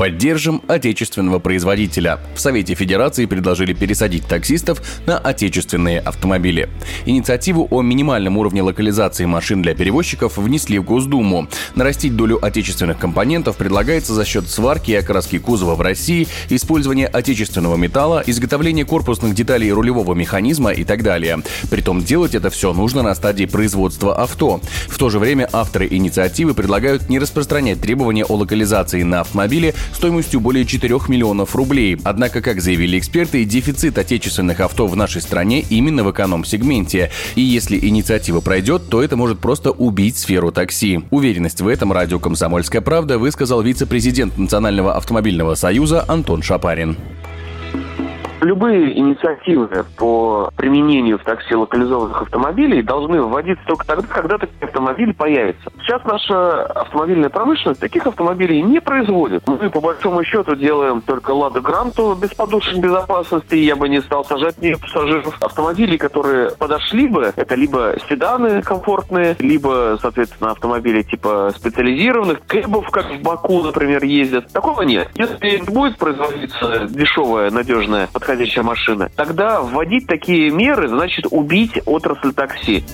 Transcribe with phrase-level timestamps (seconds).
[0.00, 2.20] Поддержим отечественного производителя.
[2.34, 6.70] В Совете Федерации предложили пересадить таксистов на отечественные автомобили.
[7.04, 11.48] Инициативу о минимальном уровне локализации машин для перевозчиков внесли в Госдуму.
[11.74, 17.76] Нарастить долю отечественных компонентов предлагается за счет сварки и окраски кузова в России, использования отечественного
[17.76, 21.42] металла, изготовления корпусных деталей рулевого механизма и так далее.
[21.70, 24.62] Притом делать это все нужно на стадии производства авто.
[24.88, 30.40] В то же время авторы инициативы предлагают не распространять требования о локализации на автомобиле стоимостью
[30.40, 31.98] более 4 миллионов рублей.
[32.04, 37.10] Однако, как заявили эксперты, дефицит отечественных авто в нашей стране именно в эконом-сегменте.
[37.34, 41.00] И если инициатива пройдет, то это может просто убить сферу такси.
[41.10, 46.96] Уверенность в этом радио «Комсомольская правда» высказал вице-президент Национального автомобильного союза Антон Шапарин.
[48.40, 55.12] Любые инициативы по применению в такси локализованных автомобилей должны вводиться только тогда, когда такие автомобили
[55.12, 55.70] появятся.
[55.82, 59.46] Сейчас наша автомобильная промышленность таких автомобилей не производит.
[59.46, 63.56] Мы, по большому счету, делаем только «Лада Гранту» без подушек безопасности.
[63.56, 65.36] Я бы не стал сажать в нее пассажиров.
[65.42, 73.10] Автомобили, которые подошли бы, это либо седаны комфортные, либо, соответственно, автомобили типа специализированных, кэбов, как
[73.10, 74.50] в Баку, например, ездят.
[74.52, 75.10] Такого нет.
[75.14, 82.32] Если будет производиться дешевая, надежная, подходящая подходящая машина, тогда вводить такие меры значит убить отрасль
[82.32, 82.84] такси.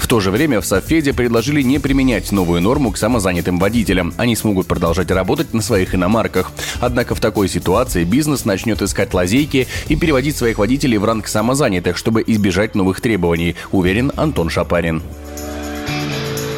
[0.00, 4.12] В то же время в Софеде предложили не применять новую норму к самозанятым водителям.
[4.16, 6.50] Они смогут продолжать работать на своих иномарках.
[6.80, 11.96] Однако в такой ситуации бизнес начнет искать лазейки и переводить своих водителей в ранг самозанятых,
[11.96, 15.02] чтобы избежать новых требований, уверен Антон Шапарин.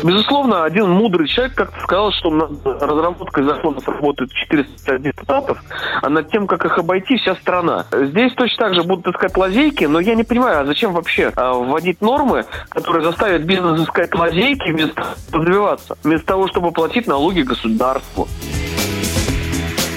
[0.05, 5.64] Безусловно, один мудрый человек как-то сказал, что над разработкой законов работают 400 депутатов,
[6.02, 7.86] а над тем, как их обойти, вся страна.
[7.91, 11.55] Здесь точно так же будут искать лазейки, но я не понимаю, а зачем вообще а,
[11.55, 18.28] вводить нормы, которые заставят бизнес искать лазейки вместо развиваться, вместо того, чтобы платить налоги государству.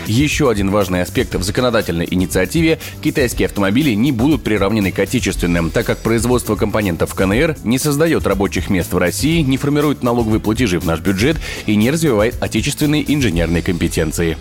[0.07, 5.85] Еще один важный аспект в законодательной инициативе– китайские автомобили не будут приравнены к отечественным, так
[5.85, 10.85] как производство компонентов КНР не создает рабочих мест в России, не формирует налоговые платежи в
[10.85, 11.35] наш бюджет
[11.65, 14.37] и не развивает отечественные инженерные компетенции.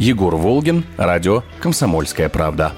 [0.00, 2.72] Егор Волгин, радио «Комсомольская правда».